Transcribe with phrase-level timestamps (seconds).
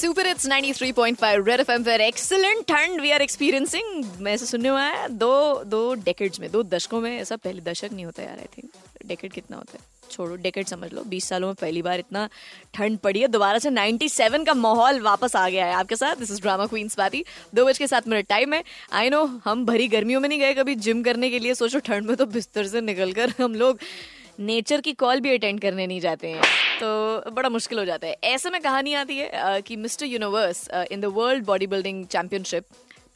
[0.00, 4.76] Super it's 93.5 red FM पर excellent ठंड we are experiencing मैं ऐसे सुनने में
[4.76, 8.46] आया दो दो डेकेड्स में, दो दशकों में ऐसा पहले दशक नहीं होता यार आई
[8.56, 8.70] थिंक
[9.06, 9.84] डेकेड कितना होता है?
[10.10, 12.28] छोड़ो डेकेड समझ लो 20 सालों में पहली बार इतना
[12.74, 16.30] ठंड पड़ी है, दोबारा से 97 का माहौल वापस आ गया है आपके साथ। दिस
[16.30, 17.24] इज़ ड्रामा क्वींस बाती
[17.54, 18.62] दो बज के सात मिनट टाइम है।
[18.92, 22.06] आई नो हम भरी गर्मियों में नहीं गए कभी जिम करने के लिए, सोचो ठंड
[22.06, 23.78] में तो बिस्तर से निकल कर हम लोग
[24.40, 26.42] नेचर की कॉल भी अटेंड करने नहीं जाते हैं।
[26.80, 31.00] तो बड़ा मुश्किल हो जाता है। ऐसे में कहानी आती है कि mister universe in
[31.00, 32.64] the world body building championship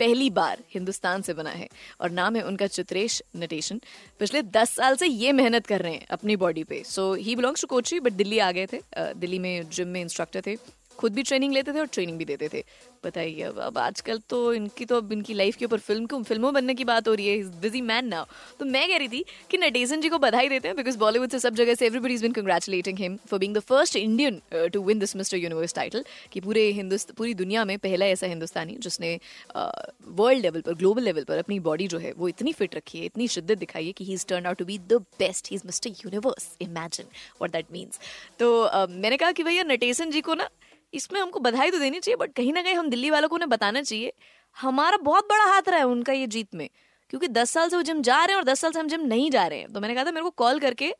[0.00, 1.68] पहली बार हिंदुस्तान से बना है
[2.00, 3.80] और नाम है उनका चित्रेश नटेशन।
[4.18, 7.60] पिछले दस साल से ये मेहनत कर रहे हैं अपनी बॉडी पे। So he belongs
[7.60, 8.80] to Kochi but Delhi आ गए थे।
[9.14, 10.56] दिल्ली में जिम में इंस्ट्रक्टर थे।
[10.98, 12.64] खुद भी ट्रेनिंग लेते थे और ट्रेनिंग भी देते थे।
[13.04, 16.52] बताइए अब अब आजकल तो इनकी तो अब इनकी लाइफ के ऊपर फ़िल्म को फ़िल्मों
[16.54, 18.24] बनने की बात हो रही है। इज़ बिज़ी मैन नाउ
[18.60, 21.38] तो मैं कह रही थी कि नटेसन जी को बधाई देते हैं बिकॉज़ बॉलीवुड से
[21.38, 24.40] सब जगह से everybody is been congratulating him for being the first Indian
[24.72, 28.76] to win this mister universe title कि पूरे हिंदुस्तान पूरी दुनिया में पहला ऐसा हिंदुस्तानी
[28.80, 29.18] जिसने
[29.54, 32.98] वर्ल्ड uh, लेवल पर ग्लोबल लेवल पर अपनी बॉडी जो है वो इतनी फिट रखी
[32.98, 35.56] है इतनी शिद्दत दिखाई है कि he is turn out to be the best he
[35.56, 37.06] is mister universe imagine
[37.40, 38.00] what that means
[38.38, 40.48] तो uh, मैंने कहा कि भैया नटेसन जी को ना
[40.94, 43.48] इसमें हमको बधाई तो देनी चाहिए बट कहीं ना कहीं हम दिल्ली वालों को उन्हें
[43.50, 44.12] बताना चाहिए
[44.56, 46.68] हमारा बहुत बड़ा हाथ रहा है उनका ये जीत में
[47.10, 49.06] क्योंकि दस साल से वो जिम जा रहे हैं और दस साल से हम जिम
[49.06, 50.94] नहीं जा रहे हैं तो मैंने कहा था मेरे को कॉल करके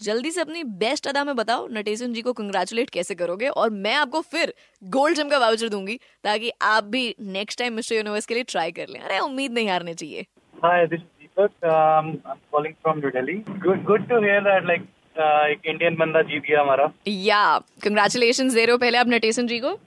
[0.00, 3.94] जल्दी से अपनी बेस्ट अदा में बताओ नटेशन जी को कंग्रेचुलेट कैसे करोगे और मैं
[3.94, 8.34] आपको फिर गोल्ड जिम का वाउचर दूँगी ताकि आप भी नेक्स्ट टाइम मिस्टर यूनिवर्स के
[8.34, 11.66] लिए ट्राई कर लें अरे उम्मीद नहीं हारने चाहिए Hi, this is Deepak.
[11.70, 13.34] Um, I'm calling from New Delhi.
[13.60, 14.86] Good, good to hear that like
[15.20, 17.42] एक इंडियन बंदा जीत गया हमारा। या
[17.84, 19.78] कंग्रेचुलेशन दे रहे हो पहले आप नटेशन जी को।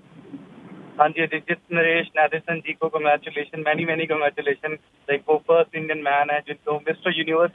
[1.00, 6.02] हाँ जी जिस नरेश नादेशन जी को congratulation many many congratulation like वो फ़र्स्ट इंडियन
[6.04, 7.52] मैन है जिनको mister universe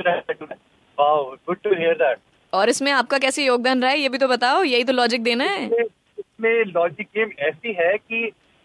[0.99, 2.19] wow good to hear that
[2.53, 5.45] और इसमें आपका कैसे योगदान रहा है ये भी तो बताओ यही तो लॉजिक देना
[5.45, 8.23] है। इसमें लॉजिक गेम ऐसी है कि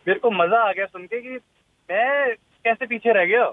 [0.07, 1.35] मेरे को मज़ा आ गया सुन के कि
[1.89, 2.33] मैं
[2.65, 3.45] कैसे पीछे रह गया।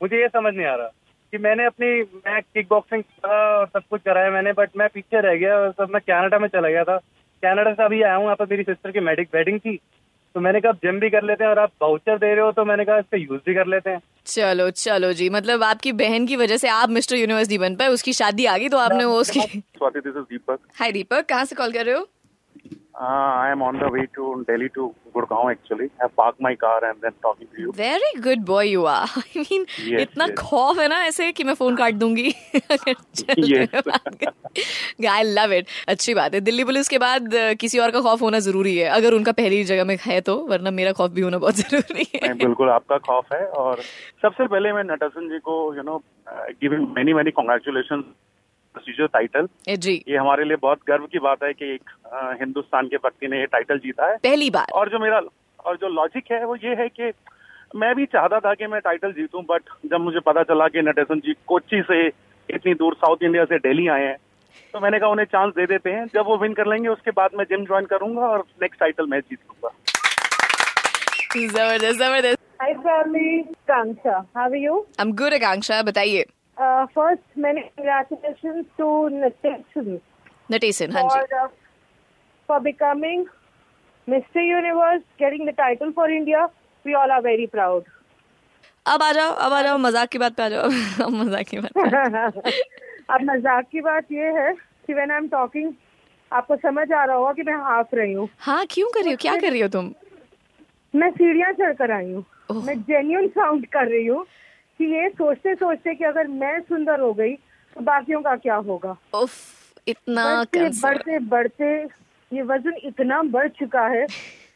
[0.00, 0.90] मुझे ये समझ नहीं आ रहा।
[1.34, 1.86] कि मैंने अपनी
[2.26, 5.88] मैं किक बॉक्सिंग और सब कुछ कराया मैंने बट मैं पीछे रह गया और सब
[5.92, 6.96] मैं कनाडा में चला गया था।
[7.42, 9.76] कनाडा से अभी आया हूँ यहाँ पर मेरी सिस्टर की मेडिक वेडिंग थी।
[10.34, 12.64] तो मैंने कहा जिम भी कर लेते हैं और आप बाउचर दे रहे हो तो
[12.64, 16.36] मैंने कहा इसका यूज़ भी कर लेते हैं। चलो चलो जी। मतलब आपकी बहन की
[16.36, 19.40] वजह से आप मिस्टर यूनिवर्सिटी बन पाए उसकी शादी आ गई तो आपने वो उसकी
[19.40, 20.58] Swati this is Deepak.
[20.80, 22.06] Hi Deepak कहाँ से कॉल कर रहे हो?
[22.94, 23.06] Uh,
[23.42, 25.90] I am on the way to Delhi to Gurgaon actually.
[26.00, 27.72] I parked my car and then talking to you.
[27.72, 29.08] Very good boy you are.
[29.16, 30.34] I mean, yes, इतना yes.
[30.38, 32.28] खौफ है ना ऐसे कि मैं फ़ोन काट दूँगी
[35.08, 37.28] आई लव इट अच्छी बात है दिल्ली पुलिस के बाद
[37.60, 40.70] किसी और का खौफ होना ज़रूरी है अगर उनका पहली जगह में है तो वरना
[40.78, 43.82] मेरा खौफ भी होना बहुत ज़रूरी है बिल्कुल आपका खौफ है और
[44.22, 45.98] सबसे पहले मैं नटसन जी को you know
[46.62, 48.04] giving many many congratulation
[48.74, 49.48] procedure title
[49.78, 51.90] जी। ये हमारे लिए बहुत गर्व की बात है कि एक
[52.40, 55.20] हिंदुस्तान के व्यक्ति ने ये टाइटल जीता है। पहली बार। और जो मेरा
[55.64, 57.12] और जो लॉजिक है वो ये है कि
[57.76, 61.20] मैं भी चाहता था कि मैं टाइटल जीतूं बट जब मुझे पता चला कि नटेशन
[61.20, 62.06] जी कोची से
[62.48, 64.16] इतनी दूर साउथ इंडिया से दिल्ली आए हैं
[64.74, 67.30] तो मैंने कहा उन्हें चांस दे देते हैं। जब वो विन कर लेंगे उसके बाद
[67.38, 69.70] मैं जिम ज्वाइन करूँगा और नेक्स्ट टाइटल मैच जीत लूँगा।
[71.36, 73.30] ज़बरदस्त ज़बरदस्त। Hi family,
[73.68, 74.12] Kangsha.
[74.36, 74.74] How are you?
[75.02, 75.82] I'm good, Akanksha.
[75.84, 76.24] बताइए।
[76.94, 80.00] First, many congratulations to Natesan.
[80.48, 81.48] Natesan, हाँ uh,
[82.48, 83.26] for becoming
[84.08, 84.46] Mr.
[84.46, 86.48] Universe, getting the title for India.
[86.84, 87.84] We all are very proud.
[88.86, 90.68] अब आ जाओ अब आ जाओ मज़ाक की बात पे आ जाओ
[91.04, 91.76] अब मज़ाक की बात
[93.10, 94.52] अब मज़ाक की बात ये है
[94.86, 95.72] कि व्हेन आई एम टॉकिंग
[96.32, 99.16] आपको समझ आ रहा होगा कि मैं हाफ़ रही हूँ हाँ क्यों कर रही हो
[99.20, 99.92] क्या कर रही हो तुम
[100.94, 102.24] मैं सीढ़ियाँ चढ़ कर आई हूँ
[102.66, 104.24] मैं जेन्यून साउंड कर रही हूँ
[104.84, 107.34] कि ये सोचते सोचते कि अगर मैं सुंदर हो गई
[107.74, 108.96] तो बाकियों का क्या होगा?
[109.14, 109.30] उफ,
[109.88, 111.82] इतना बढ़ते बढ़ते बढ़ते
[112.36, 114.06] ये वज़न इतना बढ़ चुका है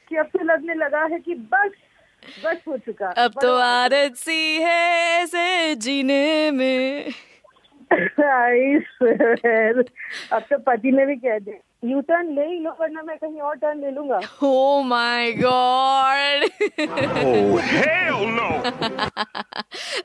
[0.08, 1.70] कि अब तो लगने लगा है कि बस
[2.44, 7.04] बस हो चुका। अब तो आदत सी है ऐसे जीने में।
[10.32, 13.40] अब तो पति ने भी कह दिया। यू टर्न ले ही लो वरना मैं कहीं
[13.40, 16.44] और टर्न ले लूँगा। ओ my god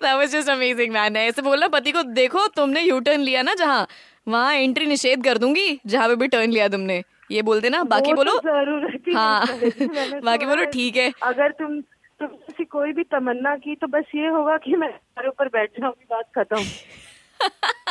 [0.02, 3.54] that was just amazing man ऐसे बोलना पति को देखो तुमने यू टर्न लिया ना
[3.60, 3.88] जहाँ
[4.28, 7.02] वहाँ एंट्री निषेध कर दूँगी जहाँ पे भी टर्न लिया तुमने।
[7.32, 8.82] ये बोलते ना बाकी तो बोलो। ज़रूर
[9.16, 9.46] हाँ
[10.26, 11.80] बाकी बोलो ठीक है। अगर तुम
[12.22, 14.90] तुम कोई भी तमन्ना की तो बस ये होगा कि मैं
[15.28, 16.64] ऊपर बैठ जाऊँगी बात खत्म।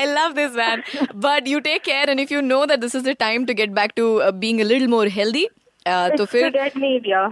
[0.00, 0.86] I love this man.
[1.26, 3.76] But you take care, and if you know that this is the time to get
[3.82, 5.46] back to uh, being a little more healthy.
[5.92, 6.44] Uh, तो फिर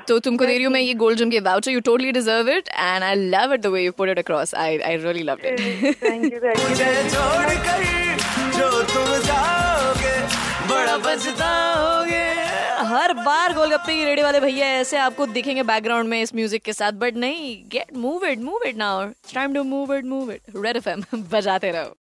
[0.09, 2.69] तो तुमको दे रही हूँ मैं ये गोल्ड जिम के voucher you totally deserve it
[2.69, 5.61] and I love it the way you put it across I I really love it
[6.03, 6.39] thank you
[7.15, 7.81] छोड़ कर
[8.59, 10.13] जो तुम जाओगे
[10.73, 12.21] बड़ा पछताओगे।
[12.93, 16.73] हर बार गोलगप्पे की रेडी वाले भैया ऐसे आपको दिखेंगे बैकग्राउंड में इस म्यूज़िक के
[16.73, 20.41] साथ बट नहीं get move it move it now time to move it move it
[20.57, 21.91] red FM बजाते रहो।